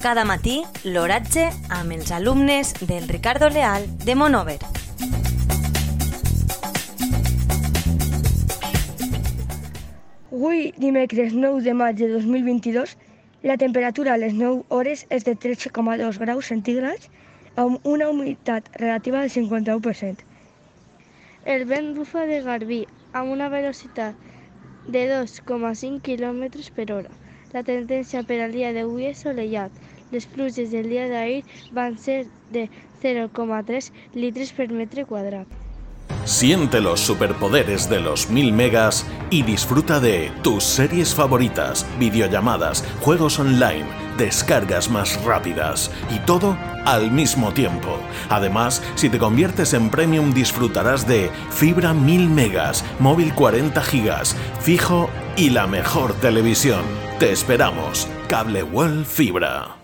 Cada 0.00 0.24
matí, 0.28 0.60
l'oratge 0.84 1.46
amb 1.72 1.94
els 1.96 2.10
alumnes 2.12 2.74
del 2.84 3.08
Ricardo 3.08 3.48
Leal 3.48 3.86
de 4.04 4.14
Monover. 4.14 4.58
Avui, 10.30 10.74
dimecres 10.76 11.32
9 11.32 11.62
de 11.64 11.72
maig 11.74 11.96
de 11.96 12.10
2022, 12.12 12.92
la 13.42 13.56
temperatura 13.56 14.12
a 14.14 14.20
les 14.20 14.36
9 14.36 14.64
hores 14.68 15.06
és 15.08 15.24
de 15.24 15.34
13,2 15.34 16.20
graus 16.20 16.52
centígrads 16.52 17.08
amb 17.56 17.80
una 17.82 18.10
humitat 18.12 18.68
relativa 18.76 19.24
del 19.24 19.32
51%. 19.32 20.24
El 21.46 21.64
vent 21.64 21.94
bufa 21.96 22.26
de 22.28 22.42
Garbí 22.44 22.84
amb 23.12 23.32
una 23.32 23.48
velocitat 23.48 24.14
de 24.86 25.08
2,5 25.08 26.02
km 26.04 26.70
per 26.76 26.92
hora. 26.92 27.10
La 27.52 27.62
tendència 27.66 28.22
per 28.26 28.40
al 28.44 28.56
dia 28.56 28.72
d'avui 28.74 29.10
és 29.10 29.22
solellat. 29.22 29.70
Les 30.12 30.26
pluges 30.26 30.70
del 30.70 30.88
dia 30.90 31.06
d'ahir 31.10 31.42
van 31.74 31.98
ser 31.98 32.24
de 32.52 32.68
0,3 33.02 33.92
litres 34.14 34.52
per 34.52 34.68
metre 34.72 35.04
quadrat. 35.04 35.46
Siente 36.24 36.80
los 36.80 37.00
superpoderes 37.00 37.88
de 37.88 38.00
los 38.00 38.30
1000 38.30 38.52
megas 38.52 39.06
y 39.30 39.42
disfruta 39.42 40.00
de 40.00 40.32
tus 40.42 40.64
series 40.64 41.14
favoritas, 41.14 41.86
videollamadas, 42.00 42.84
juegos 43.00 43.38
online, 43.38 43.86
descargas 44.18 44.90
más 44.90 45.22
rápidas 45.24 45.90
y 46.14 46.18
todo 46.26 46.56
al 46.84 47.12
mismo 47.12 47.52
tiempo. 47.52 48.00
Además, 48.28 48.82
si 48.96 49.08
te 49.08 49.18
conviertes 49.18 49.72
en 49.72 49.88
premium 49.88 50.34
disfrutarás 50.34 51.06
de 51.06 51.30
fibra 51.50 51.94
1000 51.94 52.28
megas, 52.28 52.84
móvil 52.98 53.32
40 53.32 53.80
gigas, 53.82 54.36
fijo 54.60 55.08
y 55.36 55.50
la 55.50 55.68
mejor 55.68 56.12
televisión. 56.14 57.05
Te 57.18 57.32
esperamos. 57.32 58.06
Cable 58.28 58.62
World 58.62 59.06
Fibra. 59.06 59.76